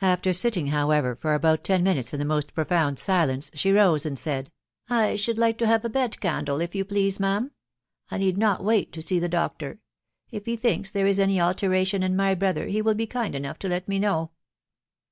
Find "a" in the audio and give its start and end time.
5.84-5.88